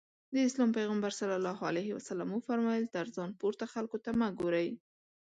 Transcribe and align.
د 0.33 0.35
اسلام 0.47 0.69
پيغمبر 0.77 1.11
ص 1.19 1.21
وفرمايل 2.35 2.85
تر 2.95 3.05
ځان 3.15 3.29
پورته 3.39 3.65
خلکو 3.73 3.97
ته 4.03 4.09
مه 4.19 4.27
ګورئ. 4.39 4.69